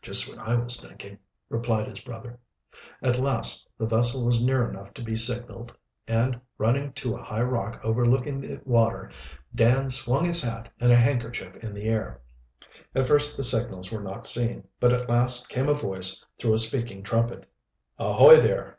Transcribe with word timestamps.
"Just 0.00 0.30
what 0.30 0.38
I 0.38 0.58
was 0.62 0.80
thinking," 0.80 1.18
replied 1.50 1.86
his 1.86 2.00
brother. 2.00 2.38
At 3.02 3.18
last 3.18 3.68
the 3.76 3.84
vessel 3.86 4.24
was 4.24 4.42
near 4.42 4.66
enough 4.66 4.94
to 4.94 5.02
be 5.02 5.14
signaled, 5.14 5.76
and, 6.08 6.40
running 6.56 6.94
to 6.94 7.16
a 7.16 7.22
high 7.22 7.42
rock 7.42 7.78
overlooking 7.84 8.40
the 8.40 8.60
water, 8.64 9.10
Dan 9.54 9.90
swung 9.90 10.24
his 10.24 10.40
hat 10.40 10.72
and 10.80 10.90
a 10.90 10.96
handkerchief 10.96 11.54
in 11.56 11.74
the 11.74 11.84
air. 11.84 12.22
At 12.94 13.06
first 13.06 13.36
the 13.36 13.44
signals 13.44 13.92
were 13.92 14.00
not 14.00 14.26
seen, 14.26 14.66
but 14.80 14.94
at 14.94 15.06
last 15.10 15.50
came 15.50 15.68
a 15.68 15.74
voice 15.74 16.24
through 16.38 16.54
a 16.54 16.58
speaking 16.58 17.02
trumpet. 17.02 17.44
"Ahoy, 17.98 18.38
there!" 18.38 18.78